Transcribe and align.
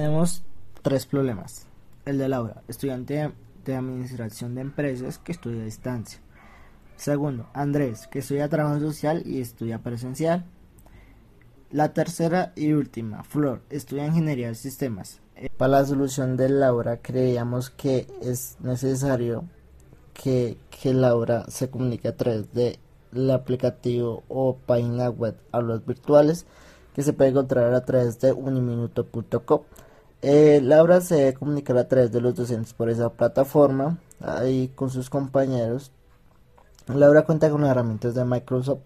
tenemos 0.00 0.42
tres 0.80 1.04
problemas. 1.04 1.66
El 2.06 2.16
de 2.16 2.26
Laura, 2.26 2.62
estudiante 2.68 3.34
de 3.66 3.76
Administración 3.76 4.54
de 4.54 4.62
Empresas 4.62 5.18
que 5.18 5.32
estudia 5.32 5.60
a 5.60 5.66
distancia. 5.66 6.20
Segundo, 6.96 7.50
Andrés, 7.52 8.06
que 8.06 8.20
estudia 8.20 8.48
Trabajo 8.48 8.80
Social 8.80 9.22
y 9.26 9.42
estudia 9.42 9.80
presencial. 9.80 10.46
La 11.70 11.92
tercera 11.92 12.54
y 12.56 12.72
última, 12.72 13.24
Flor, 13.24 13.60
estudia 13.68 14.06
Ingeniería 14.06 14.48
de 14.48 14.54
Sistemas. 14.54 15.20
Para 15.58 15.80
la 15.80 15.84
solución 15.84 16.38
de 16.38 16.48
Laura 16.48 16.96
creíamos 17.02 17.68
que 17.68 18.06
es 18.22 18.56
necesario 18.60 19.44
que, 20.14 20.56
que 20.70 20.94
Laura 20.94 21.44
se 21.48 21.68
comunique 21.68 22.08
a 22.08 22.16
través 22.16 22.46
del 22.54 23.30
aplicativo 23.30 24.22
o 24.28 24.56
página 24.56 25.10
web 25.10 25.36
a 25.52 25.60
los 25.60 25.84
virtuales 25.84 26.46
que 26.94 27.02
se 27.02 27.12
puede 27.12 27.30
encontrar 27.30 27.74
a 27.74 27.84
través 27.84 28.18
de 28.18 28.32
uniminuto.com. 28.32 29.60
Eh, 30.22 30.60
Laura 30.62 31.00
se 31.00 31.32
comunicará 31.32 31.80
a 31.80 31.88
través 31.88 32.12
de 32.12 32.20
los 32.20 32.34
docentes 32.34 32.74
por 32.74 32.90
esa 32.90 33.08
plataforma, 33.08 33.98
ahí 34.20 34.68
con 34.74 34.90
sus 34.90 35.08
compañeros. 35.08 35.92
Laura 36.88 37.22
cuenta 37.22 37.48
con 37.50 37.64
herramientas 37.64 38.14
de 38.14 38.24
Microsoft 38.24 38.80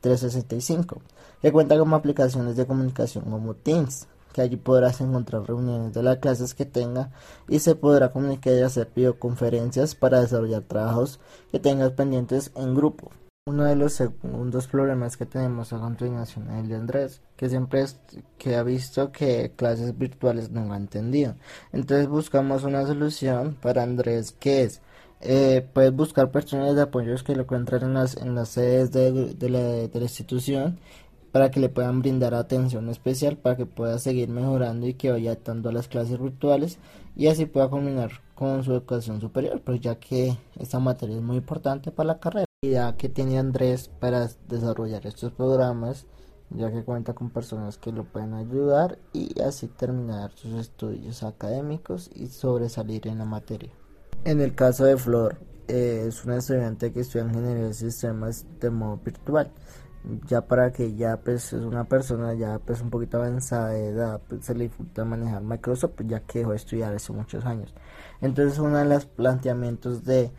365, 0.00 1.00
que 1.42 1.52
cuenta 1.52 1.78
con 1.78 1.94
aplicaciones 1.94 2.56
de 2.56 2.66
comunicación 2.66 3.24
como 3.24 3.54
Teams, 3.54 4.08
que 4.32 4.42
allí 4.42 4.56
podrás 4.56 5.00
encontrar 5.00 5.46
reuniones 5.46 5.92
de 5.92 6.02
las 6.02 6.18
clases 6.18 6.54
que 6.54 6.66
tenga 6.66 7.10
y 7.48 7.60
se 7.60 7.76
podrá 7.76 8.10
comunicar 8.10 8.54
y 8.54 8.62
hacer 8.62 8.90
videoconferencias 8.94 9.94
para 9.94 10.20
desarrollar 10.20 10.62
trabajos 10.62 11.20
que 11.52 11.60
tengas 11.60 11.92
pendientes 11.92 12.50
en 12.56 12.74
grupo. 12.74 13.12
Uno 13.50 13.64
de 13.64 13.74
los 13.74 13.94
segundos 13.94 14.68
problemas 14.68 15.16
que 15.16 15.26
tenemos 15.26 15.72
a 15.72 15.80
continuación 15.80 16.48
es 16.50 16.60
el 16.60 16.68
de 16.68 16.76
Andrés, 16.76 17.20
que 17.36 17.48
siempre 17.48 17.80
es, 17.80 17.98
que 18.38 18.54
ha 18.54 18.62
visto 18.62 19.10
que 19.10 19.50
clases 19.56 19.98
virtuales 19.98 20.52
no 20.52 20.72
ha 20.72 20.76
entendido. 20.76 21.34
Entonces 21.72 22.06
buscamos 22.06 22.62
una 22.62 22.86
solución 22.86 23.56
para 23.60 23.82
Andrés 23.82 24.30
que 24.38 24.62
es 24.62 24.82
eh, 25.20 25.66
puedes 25.72 25.92
buscar 25.92 26.30
personas 26.30 26.76
de 26.76 26.82
apoyos 26.82 27.24
que 27.24 27.34
lo 27.34 27.42
encuentren 27.42 27.82
en 27.82 27.94
las, 27.94 28.16
en 28.16 28.36
las 28.36 28.50
sedes 28.50 28.92
de, 28.92 29.34
de, 29.34 29.48
la, 29.50 30.00
institución 30.00 30.78
para 31.32 31.50
que 31.50 31.58
le 31.58 31.68
puedan 31.68 32.02
brindar 32.02 32.34
atención 32.34 32.88
especial 32.88 33.36
para 33.36 33.56
que 33.56 33.66
pueda 33.66 33.98
seguir 33.98 34.28
mejorando 34.28 34.86
y 34.86 34.94
que 34.94 35.10
vaya 35.10 35.32
adaptando 35.32 35.70
a 35.70 35.72
las 35.72 35.88
clases 35.88 36.20
virtuales 36.20 36.78
y 37.16 37.26
así 37.26 37.46
pueda 37.46 37.68
combinar 37.68 38.12
con 38.36 38.62
su 38.62 38.70
educación 38.70 39.20
superior, 39.20 39.60
pues 39.60 39.80
ya 39.80 39.96
que 39.96 40.38
esta 40.56 40.78
materia 40.78 41.16
es 41.16 41.22
muy 41.22 41.38
importante 41.38 41.90
para 41.90 42.06
la 42.06 42.20
carrera. 42.20 42.49
Idea 42.62 42.94
que 42.98 43.08
tiene 43.08 43.38
Andrés 43.38 43.88
para 43.88 44.28
desarrollar 44.46 45.06
estos 45.06 45.32
programas, 45.32 46.04
ya 46.50 46.70
que 46.70 46.84
cuenta 46.84 47.14
con 47.14 47.30
personas 47.30 47.78
que 47.78 47.90
lo 47.90 48.04
pueden 48.04 48.34
ayudar 48.34 48.98
y 49.14 49.40
así 49.40 49.66
terminar 49.66 50.32
sus 50.34 50.52
estudios 50.52 51.22
académicos 51.22 52.10
y 52.14 52.26
sobresalir 52.26 53.08
en 53.08 53.16
la 53.16 53.24
materia. 53.24 53.70
En 54.24 54.42
el 54.42 54.54
caso 54.54 54.84
de 54.84 54.98
Flor, 54.98 55.38
eh, 55.68 56.04
es 56.06 56.22
una 56.26 56.36
estudiante 56.36 56.92
que 56.92 57.00
estudia 57.00 57.24
ingeniería 57.24 57.64
de 57.64 57.72
sistemas 57.72 58.44
de 58.60 58.68
modo 58.68 58.98
virtual 58.98 59.50
ya 60.26 60.42
para 60.46 60.70
que 60.70 60.94
ya 60.94 61.18
pues 61.18 61.54
es 61.54 61.62
una 61.62 61.84
persona 61.84 62.34
ya 62.34 62.58
pues 62.58 62.82
un 62.82 62.90
poquito 62.90 63.18
avanzada 63.18 63.70
de 63.70 63.88
edad 63.88 64.20
pues, 64.28 64.44
se 64.44 64.54
le 64.54 64.64
dificulta 64.64 65.04
manejar 65.04 65.42
Microsoft 65.42 65.92
pues, 65.96 66.08
ya 66.08 66.20
que 66.20 66.40
dejó 66.40 66.50
de 66.50 66.56
estudiar 66.56 66.94
hace 66.94 67.12
muchos 67.12 67.44
años 67.44 67.74
entonces 68.22 68.58
uno 68.58 68.78
de 68.78 68.86
los 68.86 69.04
planteamientos 69.04 70.04
de 70.04 70.32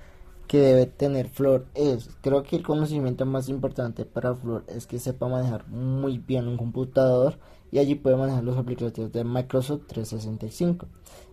que 0.52 0.59
debe 0.59 0.85
tener 0.85 1.30
Flor 1.30 1.66
es 1.75 2.09
creo 2.19 2.44
que 2.44 2.57
el 2.57 2.63
conocimiento 2.63 3.25
más 3.25 3.47
importante 3.47 4.03
para 4.03 4.35
Flor 4.35 4.66
es 4.67 4.85
que 4.85 4.99
sepa 4.99 5.30
manejar 5.30 5.66
muy 5.69 6.17
bien 6.17 6.49
un 6.49 6.58
computador 6.58 7.37
y 7.71 7.80
allí 7.80 7.95
puede 7.95 8.17
manejar 8.17 8.43
los 8.43 8.58
aplicativos 8.58 9.14
de 9.14 9.23
Microsoft 9.23 9.83
365 9.87 10.87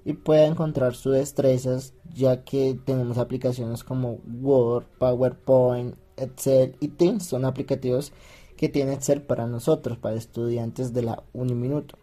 y 0.04 0.12
puede 0.12 0.44
encontrar 0.44 0.94
sus 0.94 1.14
destrezas 1.14 1.94
ya 2.14 2.44
que 2.44 2.78
tenemos 2.84 3.18
aplicaciones 3.18 3.82
como 3.82 4.20
Word, 4.40 4.84
PowerPoint 5.00 5.96
Excel 6.16 6.76
y 6.78 6.86
Teams 6.86 7.26
son 7.26 7.44
aplicativos 7.44 8.12
que 8.56 8.68
tiene 8.68 8.92
Excel 8.92 9.22
para 9.22 9.48
nosotros, 9.48 9.98
para 9.98 10.14
estudiantes 10.14 10.92
de 10.92 11.02
la 11.02 11.24
Uniminuto. 11.32 11.98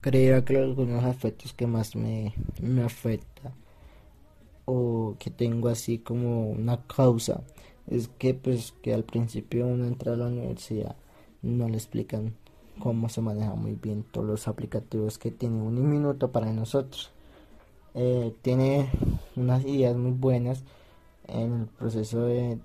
Creo 0.00 0.44
que 0.44 0.56
algunos 0.56 1.02
aspectos 1.02 1.52
que 1.52 1.66
más 1.66 1.96
me, 1.96 2.32
me 2.62 2.84
afecta 2.84 3.52
o 4.64 5.16
que 5.18 5.28
tengo 5.28 5.68
así 5.68 5.98
como 5.98 6.50
una 6.50 6.86
causa 6.86 7.42
es 7.88 8.06
que 8.06 8.32
pues 8.32 8.72
que 8.80 8.94
al 8.94 9.02
principio 9.02 9.66
uno 9.66 9.86
entra 9.86 10.12
a 10.12 10.16
la 10.16 10.26
universidad 10.28 10.94
no 11.42 11.68
le 11.68 11.76
explican 11.76 12.36
cómo 12.78 13.08
se 13.08 13.22
maneja 13.22 13.56
muy 13.56 13.74
bien 13.74 14.04
todos 14.04 14.24
los 14.28 14.46
aplicativos 14.46 15.18
que 15.18 15.32
tiene 15.32 15.56
un 15.56 15.90
minuto 15.90 16.30
para 16.30 16.52
nosotros. 16.52 17.10
Eh, 17.94 18.32
tiene 18.42 18.88
unas 19.34 19.64
ideas 19.64 19.96
muy 19.96 20.12
buenas 20.12 20.62
en 21.26 21.62
el 21.62 21.66
proceso 21.66 22.22
de, 22.22 22.56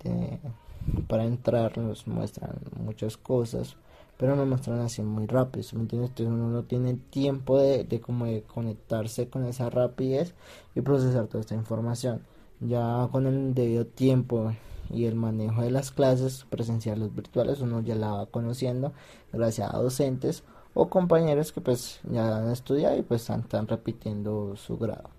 para 1.07 1.25
entrar 1.25 1.79
nos 1.79 2.05
muestran 2.05 2.59
muchas 2.79 3.17
cosas 3.17 3.75
pero 4.17 4.35
nos 4.35 4.47
muestran 4.47 4.79
así 4.79 5.01
muy 5.01 5.27
rápido 5.27 5.67
¿me 5.73 5.81
entiendes? 5.81 6.09
entonces 6.11 6.33
uno 6.33 6.49
no 6.49 6.63
tiene 6.63 6.95
tiempo 7.09 7.59
de, 7.59 7.83
de 7.83 7.99
como 7.99 8.25
de 8.25 8.43
conectarse 8.43 9.29
con 9.29 9.45
esa 9.45 9.69
rapidez 9.69 10.33
y 10.75 10.81
procesar 10.81 11.27
toda 11.27 11.41
esta 11.41 11.55
información 11.55 12.21
ya 12.59 13.07
con 13.11 13.27
el 13.27 13.53
debido 13.53 13.85
tiempo 13.85 14.53
y 14.89 15.05
el 15.05 15.15
manejo 15.15 15.61
de 15.61 15.71
las 15.71 15.91
clases 15.91 16.45
presenciales 16.49 17.13
virtuales 17.13 17.61
uno 17.61 17.81
ya 17.81 17.95
la 17.95 18.11
va 18.11 18.25
conociendo 18.27 18.93
gracias 19.31 19.73
a 19.73 19.77
docentes 19.77 20.43
o 20.73 20.89
compañeros 20.89 21.51
que 21.51 21.61
pues 21.61 21.99
ya 22.03 22.37
han 22.37 22.49
estudiado 22.49 22.97
y 22.97 23.03
pues 23.03 23.29
están 23.29 23.67
repitiendo 23.67 24.55
su 24.55 24.77
grado. 24.77 25.09